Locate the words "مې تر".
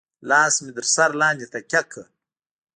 0.63-0.85